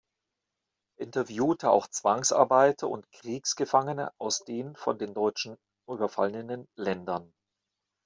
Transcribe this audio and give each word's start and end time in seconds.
Er 0.97 1.05
interviewte 1.05 1.69
auch 1.69 1.85
Zwangsarbeiter 1.87 2.89
und 2.89 3.11
Kriegsgefangene 3.11 4.11
aus 4.17 4.43
den 4.43 4.75
von 4.75 4.97
den 4.97 5.13
Deutschen 5.13 5.59
überfallenen 5.87 6.67
Ländern. 6.75 7.31